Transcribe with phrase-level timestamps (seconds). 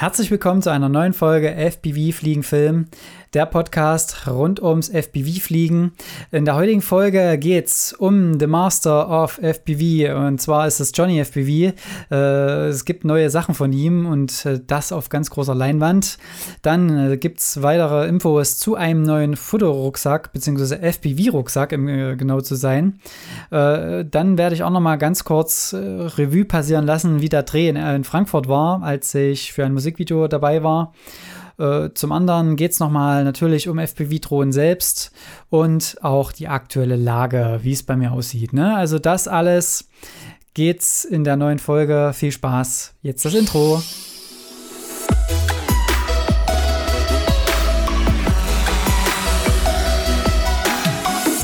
[0.00, 2.86] Herzlich willkommen zu einer neuen Folge FPV Fliegen Film,
[3.34, 5.92] der Podcast rund ums FPV Fliegen.
[6.32, 10.92] In der heutigen Folge geht es um The Master of FPV und zwar ist es
[10.94, 11.74] Johnny FPV.
[12.10, 16.16] Äh, es gibt neue Sachen von ihm und äh, das auf ganz großer Leinwand.
[16.62, 20.76] Dann äh, gibt es weitere Infos zu einem neuen Fotorucksack bzw.
[20.76, 23.00] FPV-Rucksack, um äh, genau zu sein.
[23.50, 28.04] Dann werde ich auch noch mal ganz kurz Revue passieren lassen, wie der Dreh in,
[28.04, 30.94] Frankfurt war, als ich für ein Musikvideo dabei war.
[31.58, 35.12] Äh, zum anderen geht es nochmal natürlich um FPV-Drohnen selbst
[35.50, 38.52] und auch die aktuelle Lage, wie es bei mir aussieht.
[38.52, 38.76] Ne?
[38.76, 39.88] Also das alles
[40.54, 42.12] geht's in der neuen Folge.
[42.14, 42.94] Viel Spaß.
[43.02, 43.82] Jetzt das Intro.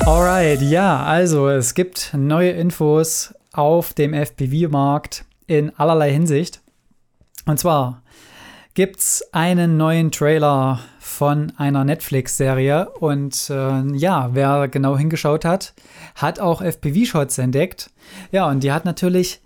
[0.06, 6.62] Alright, ja, also es gibt neue Infos auf dem FPV-Markt in allerlei Hinsicht.
[7.46, 8.02] Und zwar
[8.76, 12.90] gibt es einen neuen Trailer von einer Netflix-Serie.
[12.90, 15.72] Und äh, ja, wer genau hingeschaut hat,
[16.14, 17.90] hat auch FPV-Shots entdeckt.
[18.32, 19.40] Ja, und die hat natürlich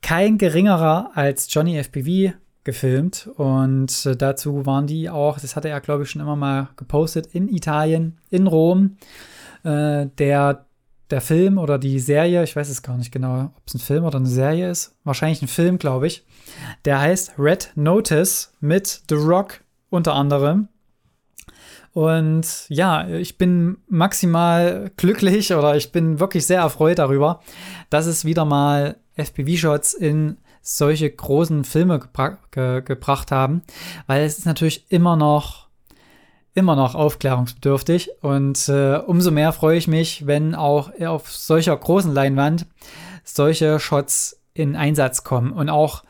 [0.00, 2.32] kein geringerer als Johnny FPV
[2.64, 3.28] gefilmt.
[3.36, 7.26] Und äh, dazu waren die auch, das hatte er, glaube ich, schon immer mal gepostet,
[7.26, 8.96] in Italien, in Rom.
[9.64, 10.64] Äh, der
[11.12, 14.04] der Film oder die Serie, ich weiß es gar nicht genau, ob es ein Film
[14.04, 14.96] oder eine Serie ist.
[15.04, 16.24] Wahrscheinlich ein Film, glaube ich.
[16.84, 19.60] Der heißt Red Notice mit The Rock
[19.90, 20.68] unter anderem.
[21.92, 27.40] Und ja, ich bin maximal glücklich oder ich bin wirklich sehr erfreut darüber,
[27.90, 33.62] dass es wieder mal FPV-Shots in solche großen Filme gebra ge gebracht haben,
[34.06, 35.68] weil es ist natürlich immer noch
[36.54, 42.12] immer noch aufklärungsbedürftig und äh, umso mehr freue ich mich, wenn auch auf solcher großen
[42.12, 42.66] Leinwand
[43.24, 46.02] solche Shots in Einsatz kommen und auch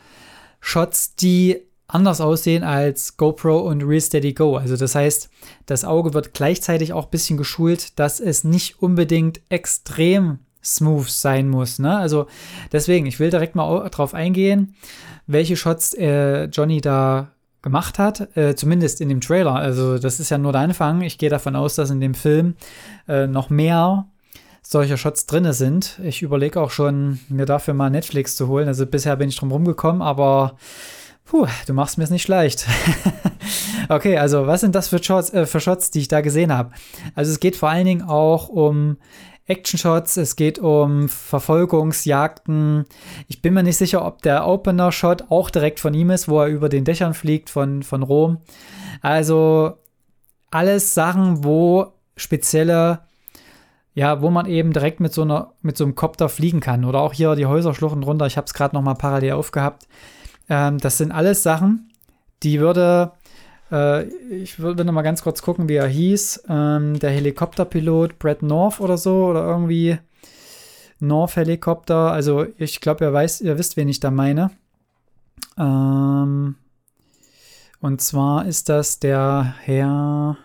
[0.61, 4.57] Shots, die anders aussehen als GoPro und Real Steady Go.
[4.57, 5.29] Also das heißt,
[5.67, 11.49] das Auge wird gleichzeitig auch ein bisschen geschult, dass es nicht unbedingt extrem smooth sein
[11.49, 11.78] muss.
[11.78, 11.97] Ne?
[11.97, 12.27] Also
[12.72, 14.75] deswegen, ich will direkt mal drauf eingehen,
[15.27, 19.55] welche Shots äh, Johnny da gemacht hat, äh, zumindest in dem Trailer.
[19.55, 21.00] Also das ist ja nur der Anfang.
[21.03, 22.56] Ich gehe davon aus, dass in dem Film
[23.09, 24.06] äh, noch mehr
[24.62, 25.99] solcher Shots drin sind.
[26.03, 28.69] Ich überlege auch schon, mir dafür mal Netflix zu holen.
[28.69, 30.56] Also bisher bin ich drum rumgekommen, aber
[31.25, 32.67] puh, du machst mir es nicht leicht.
[33.89, 36.71] okay, also was sind das für Shots, äh, für Shots, die ich da gesehen habe?
[37.15, 38.97] Also es geht vor allen Dingen auch um
[39.47, 42.84] Action-Shots, es geht um Verfolgungsjagden.
[43.28, 46.47] Ich bin mir nicht sicher, ob der Opener-Shot auch direkt von ihm ist, wo er
[46.47, 48.38] über den Dächern fliegt von, von Rom.
[49.00, 49.78] Also
[50.50, 53.00] alles Sachen, wo spezielle,
[53.94, 56.84] ja, wo man eben direkt mit so einer, mit so einem Kopter fliegen kann.
[56.84, 58.26] Oder auch hier die Häuserschluchten runter.
[58.26, 59.88] Ich habe es gerade noch parallel aufgehabt.
[60.48, 61.91] Ähm, das sind alles Sachen,
[62.42, 63.12] die würde
[63.72, 66.44] äh, ich würde noch mal ganz kurz gucken, wie er hieß.
[66.49, 69.99] Ähm, der Helikopterpilot Brett North oder so oder irgendwie
[71.00, 72.12] North Helikopter.
[72.12, 74.50] Also ich glaube, ihr weiß, ihr wisst, wen ich da meine.
[75.59, 76.56] Ähm,
[77.81, 80.37] und zwar ist das der Herr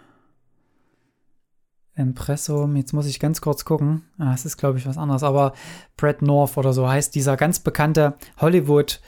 [1.96, 2.76] Impressum.
[2.76, 4.04] Jetzt muss ich ganz kurz gucken.
[4.18, 5.24] Ah, es ist, glaube ich, was anderes.
[5.24, 5.54] Aber
[5.98, 9.02] Brett North oder so heißt dieser ganz bekannte Hollywood-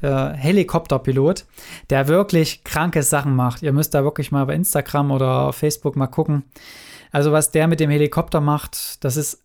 [0.00, 1.44] äh, Helikopterpilot,
[1.90, 3.62] der wirklich kranke Sachen macht.
[3.62, 6.44] Ihr müsst da wirklich mal bei Instagram oder Facebook mal gucken.
[7.10, 9.42] Also was der mit dem Helikopter macht, das ist,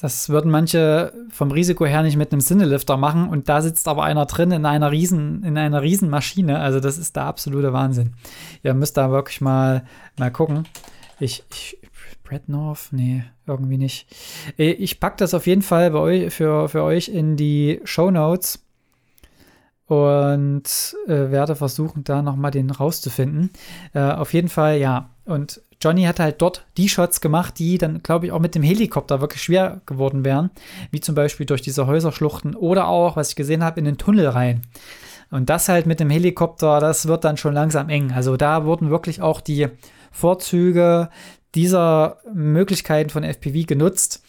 [0.00, 4.04] das würden manche vom Risiko her nicht mit einem Sinnelifter machen und da sitzt aber
[4.04, 6.60] einer drin in einer riesen, in einer riesen Maschine.
[6.60, 8.14] Also das ist der absolute Wahnsinn.
[8.62, 9.84] Ihr müsst da wirklich mal,
[10.18, 10.66] mal gucken.
[11.20, 11.78] Ich, ich
[12.28, 12.88] Brad North?
[12.90, 14.06] Nee, irgendwie nicht.
[14.56, 18.67] Ich packe das auf jeden Fall bei euch, für, für euch in die Show Notes
[19.88, 23.50] und äh, werde versuchen, da nochmal den rauszufinden.
[23.94, 25.10] Äh, auf jeden Fall, ja.
[25.24, 28.62] Und Johnny hat halt dort die Shots gemacht, die dann, glaube ich, auch mit dem
[28.62, 30.50] Helikopter wirklich schwer geworden wären.
[30.90, 34.26] Wie zum Beispiel durch diese Häuserschluchten oder auch, was ich gesehen habe, in den Tunnel
[34.28, 34.62] rein.
[35.30, 38.12] Und das halt mit dem Helikopter, das wird dann schon langsam eng.
[38.12, 39.68] Also da wurden wirklich auch die
[40.10, 41.08] Vorzüge
[41.54, 44.22] dieser Möglichkeiten von FPV genutzt.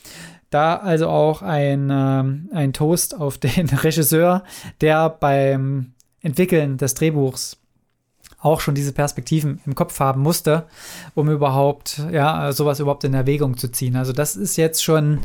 [0.49, 4.43] Da also auch ein, äh, ein Toast auf den Regisseur,
[4.81, 7.57] der beim Entwickeln des Drehbuchs
[8.41, 10.65] auch schon diese Perspektiven im Kopf haben musste,
[11.13, 13.95] um überhaupt, ja, sowas überhaupt in Erwägung zu ziehen.
[13.95, 15.19] Also das ist jetzt schon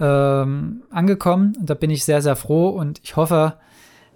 [0.00, 3.54] ähm, angekommen und da bin ich sehr, sehr froh und ich hoffe,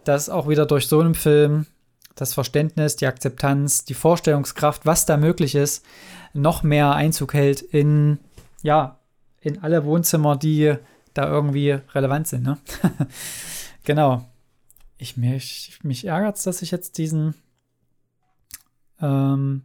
[0.04, 1.66] dass auch wieder durch so einen Film
[2.14, 5.84] das Verständnis, die Akzeptanz, die Vorstellungskraft, was da möglich ist,
[6.32, 8.18] noch mehr Einzug hält in,
[8.62, 8.97] ja,
[9.40, 10.74] in alle Wohnzimmer, die
[11.14, 12.44] da irgendwie relevant sind.
[12.44, 12.58] Ne?
[13.84, 14.24] genau.
[14.98, 17.34] Ich mich, mich ärgert es, dass ich jetzt diesen
[19.00, 19.62] ähm,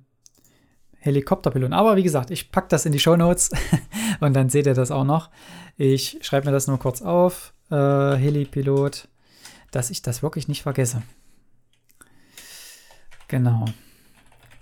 [0.99, 1.73] Helikopterpilot.
[1.73, 3.49] Aber wie gesagt, ich packe das in die Show Notes
[4.19, 5.29] und dann seht ihr das auch noch.
[5.75, 7.53] Ich schreibe mir das nur kurz auf.
[7.71, 7.75] Äh,
[8.15, 9.07] Helipilot,
[9.71, 11.01] dass ich das wirklich nicht vergesse.
[13.27, 13.65] Genau.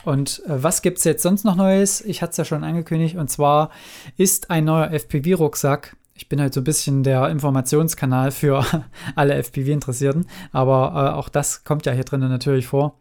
[0.03, 2.01] Und äh, was gibt es jetzt sonst noch Neues?
[2.01, 3.15] Ich hatte es ja schon angekündigt.
[3.15, 3.71] Und zwar
[4.17, 8.63] ist ein neuer FPV-Rucksack ich bin halt so ein bisschen der Informationskanal für
[9.15, 12.99] alle FPV-Interessierten, aber äh, auch das kommt ja hier drinnen natürlich vor.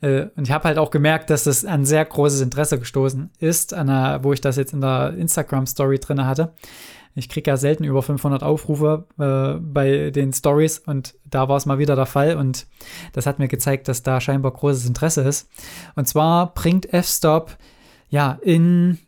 [0.00, 3.72] Äh, und ich habe halt auch gemerkt, dass das an sehr großes Interesse gestoßen ist,
[3.72, 6.54] einer, wo ich das jetzt in der Instagram-Story drin hatte.
[7.14, 11.66] Ich kriege ja selten über 500 Aufrufe äh, bei den Stories und da war es
[11.66, 12.66] mal wieder der Fall und
[13.12, 15.48] das hat mir gezeigt, dass da scheinbar großes Interesse ist.
[15.94, 17.56] Und zwar bringt F-Stop
[18.10, 18.98] ja in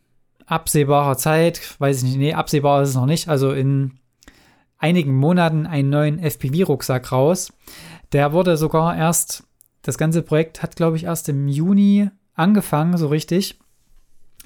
[0.49, 3.93] absehbarer Zeit, weiß ich nicht, nee, absehbar ist es noch nicht, also in
[4.79, 7.53] einigen Monaten einen neuen FPV-Rucksack raus.
[8.13, 9.45] Der wurde sogar erst,
[9.83, 13.59] das ganze Projekt hat, glaube ich, erst im Juni angefangen, so richtig.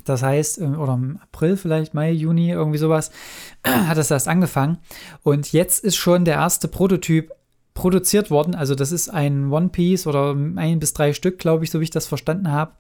[0.05, 3.13] Das heißt, oder im April vielleicht, Mai, Juni, irgendwie sowas,
[3.65, 4.79] hat es erst angefangen.
[5.23, 7.31] Und jetzt ist schon der erste Prototyp
[7.75, 8.55] produziert worden.
[8.55, 11.85] Also das ist ein One Piece oder ein bis drei Stück, glaube ich, so wie
[11.85, 12.73] ich das verstanden habe.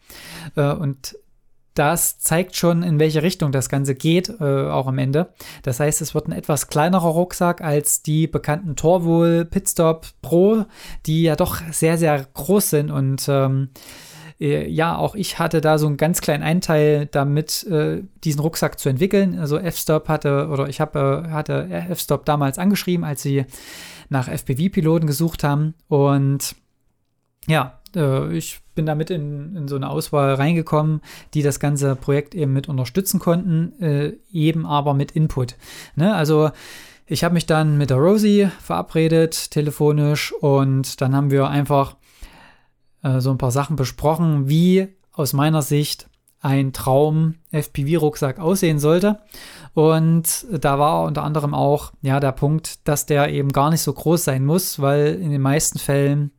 [0.57, 1.17] Äh, und
[1.75, 5.33] das zeigt schon, in welche Richtung das Ganze geht, äh, auch am Ende.
[5.63, 10.65] Das heißt, es wird ein etwas kleinerer Rucksack als die bekannten Torwohl Pitstop Pro,
[11.07, 13.71] die ja doch sehr, sehr groß sind und ähm,
[14.43, 18.79] äh, ja, auch ich hatte da so einen ganz kleinen Einteil damit, äh, diesen Rucksack
[18.79, 19.39] zu entwickeln.
[19.39, 23.45] Also F-Stop hatte, oder ich habe, äh, hatte F-Stop damals angeschrieben, als sie
[24.09, 25.75] nach FPV-Piloten gesucht haben.
[25.89, 26.57] Und
[27.47, 31.01] ja, äh, ich bin damit in, in so eine Auswahl reingekommen,
[31.35, 35.57] die das ganze Projekt eben mit unterstützen konnten, äh, eben aber mit Input.
[35.97, 36.15] Ne?
[36.15, 36.51] Also
[37.07, 41.97] ich habe mich dann mit der Rosie verabredet, telefonisch, und dann haben wir einfach
[43.03, 46.09] äh, so ein paar Sachen besprochen, wie aus meiner Sicht
[46.41, 49.21] ein Traum FPV-Rucksack aussehen sollte.
[49.75, 53.93] Und da war unter anderem auch ja der Punkt, dass der eben gar nicht so
[53.93, 56.33] groß sein muss, weil in den meisten Fällen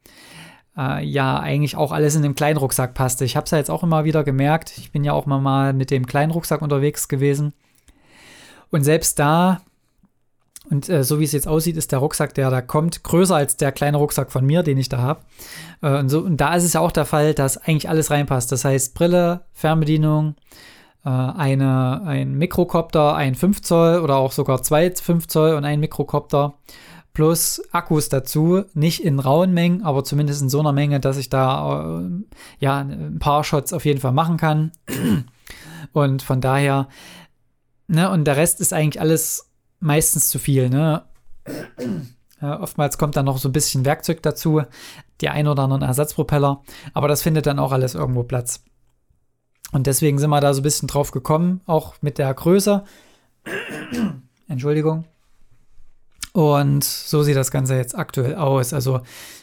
[0.77, 3.25] äh, ja eigentlich auch alles in dem kleinen Rucksack passte.
[3.25, 4.77] Ich habe es ja jetzt auch immer wieder gemerkt.
[4.77, 7.53] Ich bin ja auch mal mit dem kleinen Rucksack unterwegs gewesen.
[8.71, 9.61] Und selbst da,
[10.69, 13.57] und äh, so wie es jetzt aussieht, ist der Rucksack, der da kommt, größer als
[13.57, 15.21] der kleine Rucksack von mir, den ich da habe.
[15.81, 18.51] Äh, und, so, und da ist es ja auch der Fall, dass eigentlich alles reinpasst.
[18.51, 20.35] Das heißt Brille, Fernbedienung,
[21.05, 25.79] äh, eine, ein Mikrokopter, ein 5 Zoll oder auch sogar zwei 5 Zoll und ein
[25.79, 26.55] Mikrokopter
[27.13, 31.29] plus Akkus dazu, nicht in rauen Mengen, aber zumindest in so einer Menge, dass ich
[31.29, 32.09] da äh,
[32.59, 34.71] ja ein paar Shots auf jeden Fall machen kann.
[35.93, 36.87] Und von daher,
[37.87, 41.03] ne, und der Rest ist eigentlich alles meistens zu viel, ne?
[42.41, 44.63] Ja, oftmals kommt dann noch so ein bisschen Werkzeug dazu,
[45.21, 46.61] die ein oder anderen Ersatzpropeller,
[46.93, 48.65] aber das findet dann auch alles irgendwo Platz.
[49.71, 52.83] Und deswegen sind wir da so ein bisschen drauf gekommen, auch mit der Größe.
[54.49, 55.05] Entschuldigung.
[56.33, 58.73] Und so sieht das Ganze jetzt aktuell aus.
[58.73, 59.01] Also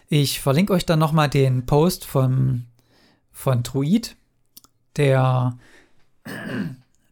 [0.09, 2.67] ich verlinke euch dann nochmal den Post von,
[3.33, 4.17] von Druid,
[4.97, 5.57] der,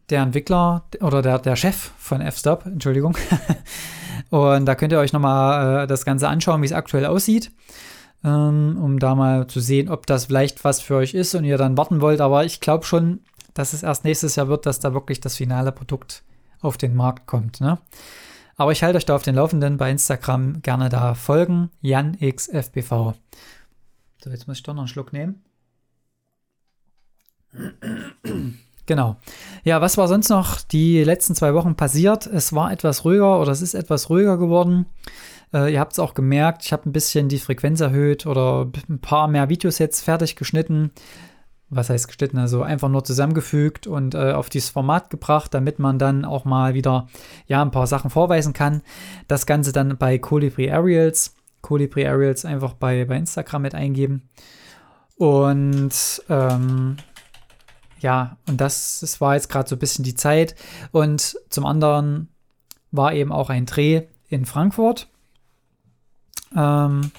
[0.09, 3.17] der Entwickler oder der, der Chef von F-Stop, Entschuldigung.
[4.29, 7.51] Und da könnt ihr euch nochmal äh, das Ganze anschauen, wie es aktuell aussieht,
[8.25, 11.57] ähm, um da mal zu sehen, ob das vielleicht was für euch ist und ihr
[11.57, 12.19] dann warten wollt.
[12.19, 13.21] Aber ich glaube schon,
[13.53, 16.23] dass es erst nächstes Jahr wird, dass da wirklich das finale Produkt
[16.61, 17.61] auf den Markt kommt.
[17.61, 17.79] Ne?
[18.59, 20.61] Aber ich halte euch da auf den Laufenden bei Instagram.
[20.61, 21.69] Gerne da folgen.
[21.79, 23.13] JanXFBV.
[24.21, 25.41] So, jetzt muss ich doch noch einen Schluck nehmen.
[28.85, 29.15] Genau.
[29.63, 32.27] Ja, was war sonst noch die letzten zwei Wochen passiert?
[32.27, 34.87] Es war etwas ruhiger oder es ist etwas ruhiger geworden.
[35.53, 38.99] Äh, ihr habt es auch gemerkt, ich habe ein bisschen die Frequenz erhöht oder ein
[38.99, 40.91] paar mehr Videos jetzt fertig geschnitten
[41.69, 45.99] was heißt geschnitten, also einfach nur zusammengefügt und äh, auf dieses Format gebracht, damit man
[45.99, 47.07] dann auch mal wieder
[47.47, 48.81] ja ein paar Sachen vorweisen kann.
[49.27, 54.29] Das Ganze dann bei Colibri Aerials, Colibri Aerials einfach bei, bei Instagram mit eingeben.
[55.17, 56.97] Und ähm,
[57.99, 60.55] ja, und das, das war jetzt gerade so ein bisschen die Zeit.
[60.91, 62.29] Und zum anderen
[62.91, 65.07] war eben auch ein Dreh in Frankfurt.
[66.55, 67.11] Ähm,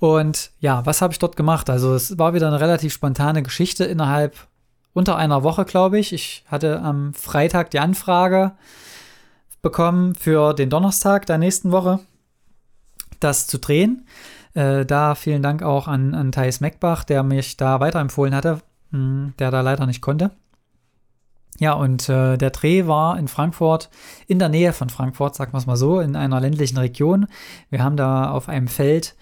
[0.00, 1.68] und ja, was habe ich dort gemacht?
[1.68, 4.34] Also es war wieder eine relativ spontane Geschichte innerhalb
[4.94, 6.14] unter einer Woche, glaube ich.
[6.14, 8.52] Ich hatte am Freitag die Anfrage
[9.60, 12.00] bekommen für den Donnerstag der nächsten Woche,
[13.20, 14.06] das zu drehen.
[14.54, 19.34] Äh, da vielen Dank auch an, an Thais Meckbach, der mich da weiterempfohlen hatte, hm,
[19.38, 20.30] der da leider nicht konnte.
[21.58, 23.90] Ja, und äh, der Dreh war in Frankfurt,
[24.26, 27.26] in der Nähe von Frankfurt, sagen wir es mal so, in einer ländlichen Region.
[27.68, 29.14] Wir haben da auf einem Feld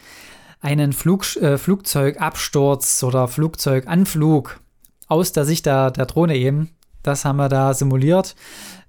[0.60, 4.60] einen Flug, äh, Flugzeugabsturz oder Flugzeuganflug
[5.06, 6.70] aus der Sicht der, der Drohne eben.
[7.02, 8.34] Das haben wir da simuliert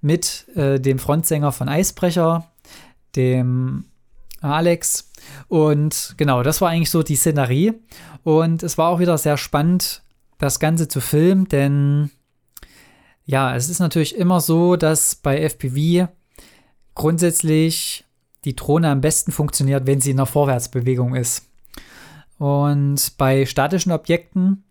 [0.01, 2.51] mit äh, dem Frontsänger von Eisbrecher,
[3.15, 3.85] dem
[4.41, 5.11] Alex.
[5.47, 7.73] Und genau, das war eigentlich so die Szenerie.
[8.23, 10.01] Und es war auch wieder sehr spannend,
[10.37, 12.11] das Ganze zu filmen, denn
[13.25, 16.07] ja, es ist natürlich immer so, dass bei FPV
[16.95, 18.05] grundsätzlich
[18.45, 21.48] die Drohne am besten funktioniert, wenn sie in einer Vorwärtsbewegung ist.
[22.39, 24.63] Und bei statischen Objekten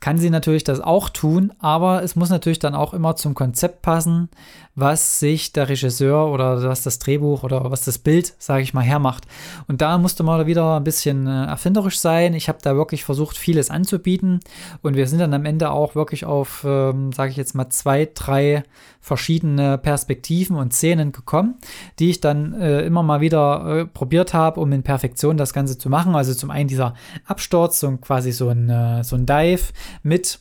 [0.00, 3.82] kann sie natürlich das auch tun, aber es muss natürlich dann auch immer zum Konzept
[3.82, 4.28] passen,
[4.74, 8.82] was sich der Regisseur oder was das Drehbuch oder was das Bild, sage ich mal,
[8.82, 9.26] hermacht.
[9.68, 12.34] Und da musste man wieder ein bisschen äh, erfinderisch sein.
[12.34, 14.40] Ich habe da wirklich versucht, vieles anzubieten
[14.80, 18.08] und wir sind dann am Ende auch wirklich auf, ähm, sage ich jetzt mal, zwei,
[18.12, 18.64] drei
[19.00, 21.56] verschiedene Perspektiven und Szenen gekommen,
[21.98, 25.76] die ich dann äh, immer mal wieder äh, probiert habe, um in Perfektion das Ganze
[25.76, 26.14] zu machen.
[26.14, 26.94] Also zum einen dieser
[27.26, 30.38] Absturz, so quasi so ein, äh, so ein Dive mit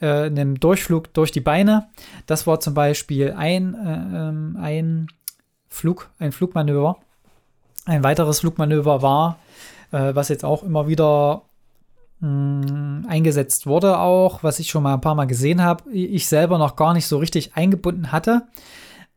[0.00, 1.88] äh, einem Durchflug durch die Beine.
[2.26, 5.08] Das war zum Beispiel ein, äh, ähm, ein
[5.68, 6.98] Flug, ein Flugmanöver.
[7.84, 9.38] Ein weiteres Flugmanöver war,
[9.92, 11.42] äh, was jetzt auch immer wieder
[12.20, 16.58] mh, eingesetzt wurde, auch, was ich schon mal ein paar Mal gesehen habe, ich selber
[16.58, 18.42] noch gar nicht so richtig eingebunden hatte.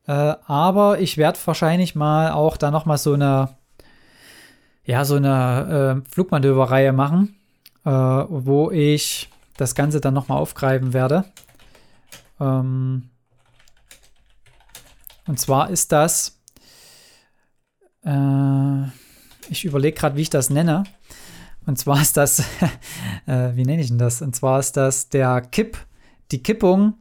[0.07, 3.49] Äh, aber ich werde wahrscheinlich mal auch da noch mal so eine,
[4.83, 7.35] ja, so eine äh, Flugmanöverreihe machen,
[7.83, 9.27] wo ich
[9.61, 11.25] das Ganze dann nochmal aufgreifen werde.
[12.39, 13.09] Ähm
[15.27, 16.41] und zwar ist das,
[18.03, 18.83] äh,
[19.49, 20.83] ich überlege gerade, wie ich das nenne.
[21.67, 22.39] Und zwar ist das,
[23.27, 24.21] äh, wie nenne ich denn das?
[24.21, 25.77] Und zwar ist das der Kipp,
[26.31, 26.95] die Kippung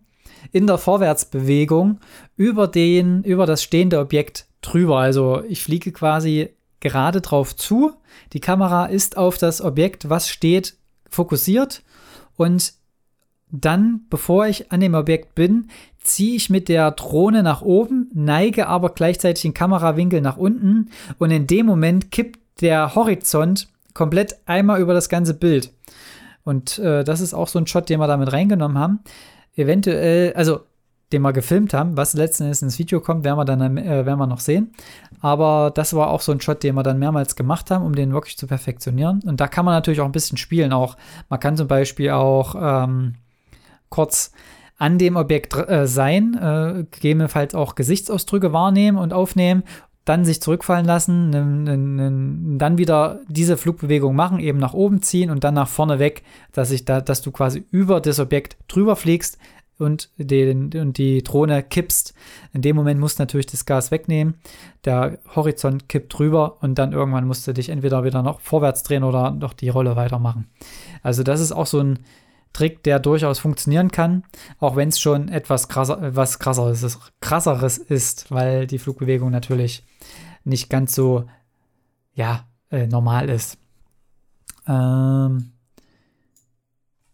[0.52, 1.99] in der Vorwärtsbewegung
[2.37, 4.99] über den, über das stehende Objekt drüber.
[4.99, 6.50] Also ich fliege quasi
[6.81, 7.95] gerade drauf zu.
[8.35, 10.76] Die Kamera ist auf das Objekt, was steht,
[11.09, 11.83] fokussiert
[12.41, 12.73] und
[13.53, 15.69] dann, bevor ich an dem Objekt bin,
[16.03, 21.31] ziehe ich mit der Drohne nach oben, neige aber gleichzeitig den Kamerawinkel nach unten und
[21.33, 25.71] in dem Moment kippt der Horizont komplett einmal über das ganze Bild.
[26.43, 29.01] Und äh, das ist auch so ein Shot, den wir damit reingenommen haben.
[29.55, 30.61] Eventuell, also
[31.12, 34.19] den wir gefilmt haben, was letzten Endes ins Video kommt, werden wir dann äh, werden
[34.19, 34.73] wir noch sehen.
[35.21, 38.12] Aber das war auch so ein Shot, den wir dann mehrmals gemacht haben, um den
[38.12, 39.21] wirklich zu perfektionieren.
[39.26, 40.73] Und da kann man natürlich auch ein bisschen spielen.
[40.73, 40.97] Auch
[41.29, 43.14] man kann zum Beispiel auch ähm,
[43.88, 44.33] kurz
[44.79, 49.62] an dem Objekt äh, sein, äh, gegebenenfalls auch Gesichtsausdrücke wahrnehmen und aufnehmen,
[50.07, 55.55] dann sich zurückfallen lassen, dann wieder diese Flugbewegung machen, eben nach oben ziehen und dann
[55.55, 59.38] nach vorne weg, dass ich da, dass du quasi über das Objekt drüber fliegst,
[59.81, 62.15] und, den, und die Drohne kippst.
[62.53, 64.35] In dem Moment musst du natürlich das Gas wegnehmen.
[64.85, 69.05] Der Horizont kippt drüber und dann irgendwann musst du dich entweder wieder noch vorwärts drehen
[69.05, 70.49] oder noch die Rolle weitermachen.
[71.03, 72.01] Also das ist auch so ein
[72.53, 74.25] Trick, der durchaus funktionieren kann,
[74.59, 79.87] auch wenn es schon etwas krasser, was krasseres ist, krasseres ist, weil die Flugbewegung natürlich
[80.45, 81.27] nicht ganz so
[82.13, 83.57] ja, äh, normal ist.
[84.67, 85.53] Ähm,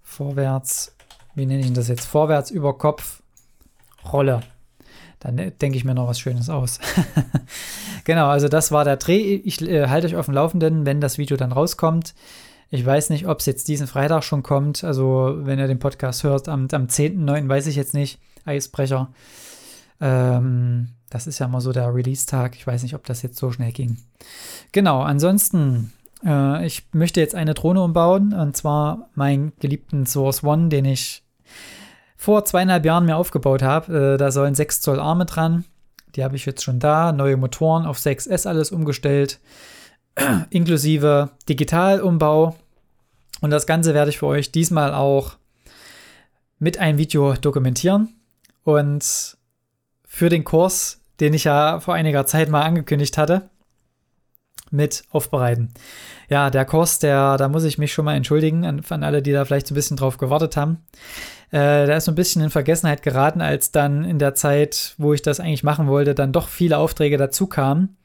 [0.03, 0.96] vorwärts
[1.37, 3.23] wie nenne ich das jetzt, vorwärts über Kopf
[4.13, 4.41] Rolle.
[5.21, 6.81] Dann denke ich mir noch was Schönes aus.
[8.05, 9.35] genau, also das war der Dreh.
[9.37, 12.15] Ich äh, halte euch auf dem Laufenden, wenn das Video dann rauskommt.
[12.71, 14.83] Ich weiß nicht, ob es jetzt diesen Freitag schon kommt.
[14.83, 17.49] Also, wenn ihr den Podcast hört, am, am 10.9.
[17.49, 18.19] weiß ich jetzt nicht.
[18.45, 19.13] Eisbrecher.
[20.01, 22.57] Ähm, das ist ja mal so der Release-Tag.
[22.57, 23.99] Ich weiß nicht, ob das jetzt so schnell ging.
[24.73, 25.93] Genau, ansonsten
[26.25, 31.23] äh, ich möchte jetzt eine Drohne umbauen und zwar meinen geliebten Source One, den ich
[32.17, 34.15] vor zweieinhalb Jahren mir aufgebaut habe.
[34.15, 35.65] Äh, da sollen 6 Zoll Arme dran.
[36.15, 37.13] Die habe ich jetzt schon da.
[37.13, 39.39] Neue Motoren auf 6S alles umgestellt.
[40.51, 42.57] inklusive Digitalumbau.
[43.41, 45.37] Und das Ganze werde ich für euch diesmal auch
[46.59, 48.09] mit einem Video dokumentieren.
[48.65, 49.37] Und
[50.05, 53.51] für den Kurs, den ich ja vor einiger Zeit mal angekündigt hatte,
[54.71, 55.71] mit aufbereiten.
[56.29, 59.33] Ja, der Kurs, der, da muss ich mich schon mal entschuldigen an, an alle, die
[59.33, 60.79] da vielleicht so ein bisschen drauf gewartet haben.
[61.51, 65.13] Äh, der ist so ein bisschen in Vergessenheit geraten, als dann in der Zeit, wo
[65.13, 67.97] ich das eigentlich machen wollte, dann doch viele Aufträge dazu kamen.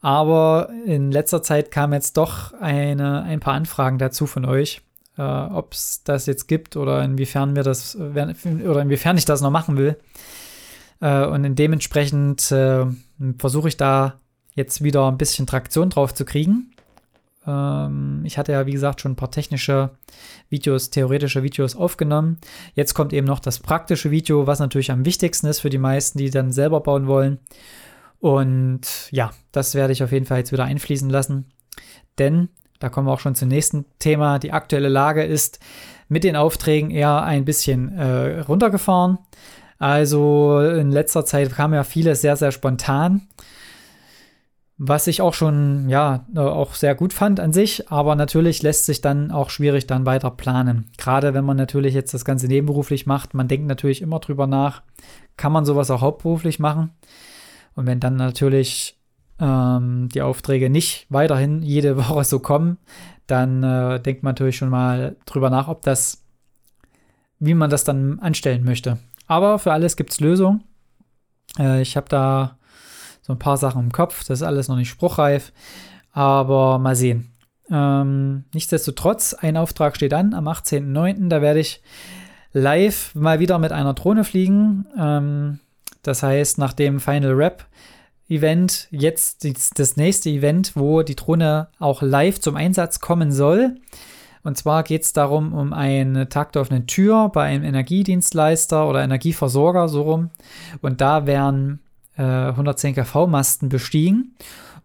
[0.00, 4.82] Aber in letzter Zeit kamen jetzt doch eine, ein paar Anfragen dazu von euch,
[5.16, 9.50] äh, ob es das jetzt gibt oder inwiefern wir das oder inwiefern ich das noch
[9.50, 9.96] machen will.
[11.00, 12.84] Äh, und dementsprechend äh,
[13.38, 14.20] versuche ich da
[14.54, 16.72] jetzt wieder ein bisschen Traktion drauf zu kriegen.
[17.46, 19.90] Ähm, ich hatte ja, wie gesagt, schon ein paar technische
[20.48, 22.38] Videos, theoretische Videos aufgenommen.
[22.74, 26.18] Jetzt kommt eben noch das praktische Video, was natürlich am wichtigsten ist für die meisten,
[26.18, 27.38] die dann selber bauen wollen.
[28.20, 31.46] Und ja, das werde ich auf jeden Fall jetzt wieder einfließen lassen.
[32.18, 34.38] Denn da kommen wir auch schon zum nächsten Thema.
[34.38, 35.58] Die aktuelle Lage ist
[36.08, 39.18] mit den Aufträgen eher ein bisschen äh, runtergefahren.
[39.78, 43.28] Also in letzter Zeit kam ja vieles sehr, sehr spontan.
[44.76, 48.86] Was ich auch schon, ja, äh, auch sehr gut fand an sich, aber natürlich lässt
[48.86, 50.90] sich dann auch schwierig dann weiter planen.
[50.98, 54.82] Gerade wenn man natürlich jetzt das Ganze nebenberuflich macht, man denkt natürlich immer drüber nach,
[55.36, 56.90] kann man sowas auch hauptberuflich machen?
[57.76, 58.98] Und wenn dann natürlich
[59.38, 62.78] ähm, die Aufträge nicht weiterhin jede Woche so kommen,
[63.28, 66.24] dann äh, denkt man natürlich schon mal drüber nach, ob das,
[67.38, 68.98] wie man das dann anstellen möchte.
[69.26, 70.64] Aber für alles gibt es Lösungen.
[71.58, 72.58] Äh, ich habe da
[73.26, 74.24] so ein paar Sachen im Kopf.
[74.24, 75.52] Das ist alles noch nicht spruchreif,
[76.12, 77.32] aber mal sehen.
[77.70, 81.28] Ähm, nichtsdestotrotz, ein Auftrag steht an am 18.09.
[81.28, 81.82] Da werde ich
[82.52, 84.86] live mal wieder mit einer Drohne fliegen.
[84.98, 85.60] Ähm,
[86.02, 87.66] das heißt, nach dem Final Rap
[88.28, 89.46] Event jetzt
[89.78, 93.76] das nächste Event, wo die Drohne auch live zum Einsatz kommen soll.
[94.42, 100.02] Und zwar geht es darum, um eine taktoffene Tür bei einem Energiedienstleister oder Energieversorger, so
[100.02, 100.30] rum.
[100.82, 101.80] Und da werden
[102.16, 104.36] 110 äh, kV-Masten bestiegen.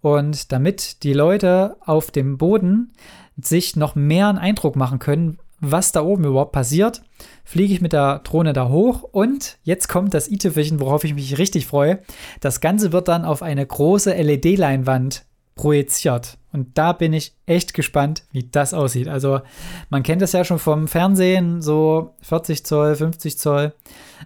[0.02, 2.94] Und damit die Leute auf dem Boden
[3.40, 7.02] sich noch mehr einen Eindruck machen können, was da oben überhaupt passiert,
[7.44, 11.38] fliege ich mit der Drohne da hoch und jetzt kommt das i-Tüpfelchen, worauf ich mich
[11.38, 12.00] richtig freue.
[12.40, 15.26] Das Ganze wird dann auf eine große LED-Leinwand
[15.60, 16.38] projiziert.
[16.54, 19.10] Und da bin ich echt gespannt, wie das aussieht.
[19.10, 19.42] Also
[19.90, 23.74] man kennt das ja schon vom Fernsehen, so 40 Zoll, 50 Zoll.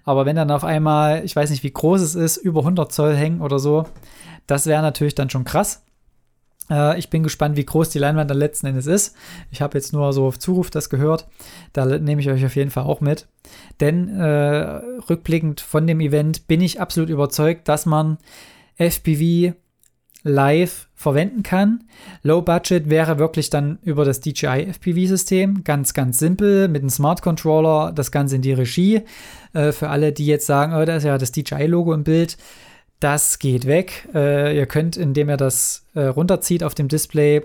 [0.06, 3.16] Aber wenn dann auf einmal, ich weiß nicht, wie groß es ist, über 100 Zoll
[3.16, 3.86] hängen oder so,
[4.46, 5.82] das wäre natürlich dann schon krass.
[6.70, 9.16] Äh, ich bin gespannt, wie groß die Leinwand dann letzten Endes ist.
[9.50, 11.28] Ich habe jetzt nur so auf Zuruf das gehört.
[11.74, 13.26] Da nehme ich euch auf jeden Fall auch mit.
[13.80, 18.20] Denn äh, rückblickend von dem Event bin ich absolut überzeugt, dass man
[18.78, 19.56] FPV
[20.24, 21.84] live verwenden kann.
[22.24, 25.64] Low Budget wäre wirklich dann über das DJI FPV-System.
[25.64, 29.02] Ganz, ganz simpel mit einem Smart Controller das Ganze in die Regie.
[29.54, 32.38] Äh, für alle, die jetzt sagen, oh, da ist ja das DJI-Logo im Bild.
[33.00, 34.08] Das geht weg.
[34.14, 37.42] Äh, ihr könnt, indem ihr das äh, runterzieht auf dem Display,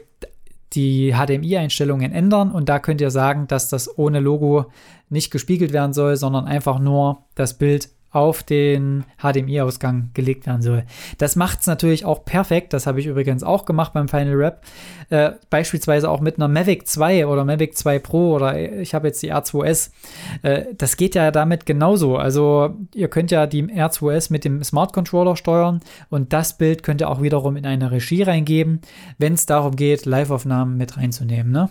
[0.75, 4.67] die HDMI-Einstellungen ändern und da könnt ihr sagen, dass das ohne Logo
[5.09, 10.85] nicht gespiegelt werden soll, sondern einfach nur das Bild auf den HDMI-Ausgang gelegt werden soll.
[11.19, 12.73] Das macht es natürlich auch perfekt.
[12.73, 14.63] Das habe ich übrigens auch gemacht beim Final Rap.
[15.11, 19.23] Äh, beispielsweise auch mit einer Mavic 2 oder Mavic 2 Pro oder ich habe jetzt
[19.23, 19.91] die R2S.
[20.43, 22.17] Äh, das geht ja damit genauso.
[22.17, 27.03] Also ihr könnt ja die R2S mit dem Smart Controller steuern und das Bild könnt
[27.03, 28.81] ihr auch wiederum in eine Regie reingeben,
[29.19, 31.53] wenn es darum geht, Live-Aufnahmen mit reinzunehmen.
[31.53, 31.69] Ne?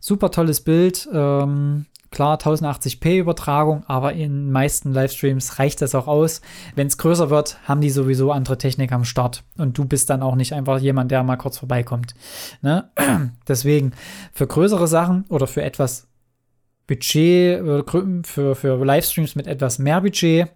[0.00, 1.08] Super tolles Bild.
[1.12, 6.42] Ähm, Klar, 1080p Übertragung, aber in meisten Livestreams reicht das auch aus.
[6.74, 9.44] Wenn es größer wird, haben die sowieso andere Technik am Start.
[9.56, 12.14] Und du bist dann auch nicht einfach jemand, der mal kurz vorbeikommt.
[12.60, 12.90] Ne?
[13.48, 13.92] Deswegen,
[14.32, 16.06] für größere Sachen oder für etwas
[16.86, 17.64] Budget,
[18.26, 20.50] für, für Livestreams mit etwas mehr Budget,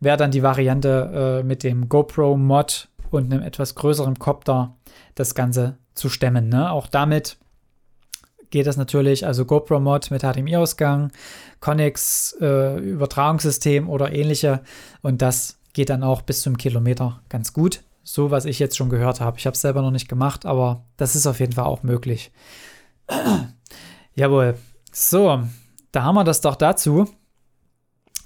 [0.00, 4.74] wäre dann die Variante äh, mit dem GoPro-Mod und einem etwas größeren Copter
[5.14, 6.48] das Ganze zu stemmen.
[6.48, 6.72] Ne?
[6.72, 7.36] Auch damit
[8.50, 11.12] geht das natürlich, also GoPro-Mod mit HDMI-Ausgang,
[11.60, 14.62] Connex äh, Übertragungssystem oder ähnliche
[15.02, 17.82] und das geht dann auch bis zum Kilometer ganz gut.
[18.02, 19.38] So, was ich jetzt schon gehört habe.
[19.38, 22.32] Ich habe es selber noch nicht gemacht, aber das ist auf jeden Fall auch möglich.
[24.14, 24.56] Jawohl.
[24.90, 25.42] So,
[25.92, 27.08] da haben wir das doch dazu.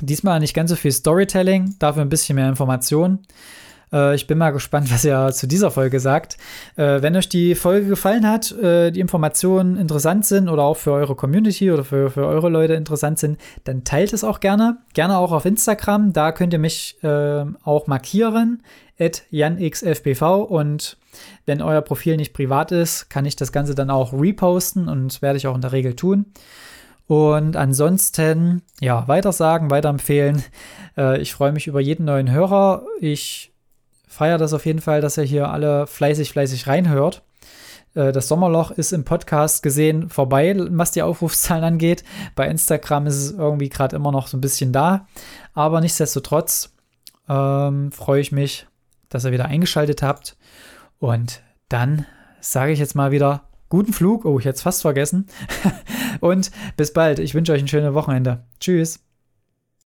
[0.00, 3.20] Diesmal nicht ganz so viel Storytelling, dafür ein bisschen mehr Information.
[3.94, 6.36] Äh, ich bin mal gespannt, was ihr zu dieser Folge sagt.
[6.76, 10.92] Äh, wenn euch die Folge gefallen hat, äh, die Informationen interessant sind oder auch für
[10.92, 14.78] eure Community oder für, für eure Leute interessant sind, dann teilt es auch gerne.
[14.92, 16.12] Gerne auch auf Instagram.
[16.12, 18.62] Da könnt ihr mich äh, auch markieren.
[18.96, 20.96] At janxfbv und
[21.46, 25.36] wenn euer Profil nicht privat ist, kann ich das Ganze dann auch reposten und werde
[25.36, 26.26] ich auch in der Regel tun.
[27.06, 30.42] Und ansonsten, ja, weiter sagen, weiterempfehlen.
[30.96, 32.86] Äh, ich freue mich über jeden neuen Hörer.
[33.00, 33.53] Ich
[34.14, 37.22] feiere das auf jeden Fall, dass ihr hier alle fleißig, fleißig reinhört.
[37.94, 42.04] Äh, das Sommerloch ist im Podcast gesehen vorbei, was die Aufrufszahlen angeht.
[42.36, 45.06] Bei Instagram ist es irgendwie gerade immer noch so ein bisschen da.
[45.52, 46.72] Aber nichtsdestotrotz
[47.28, 48.66] ähm, freue ich mich,
[49.08, 50.36] dass ihr wieder eingeschaltet habt.
[50.98, 52.06] Und dann
[52.40, 54.24] sage ich jetzt mal wieder guten Flug.
[54.24, 55.26] Oh, ich hätte es fast vergessen.
[56.20, 57.18] Und bis bald.
[57.18, 58.44] Ich wünsche euch ein schönes Wochenende.
[58.60, 59.03] Tschüss.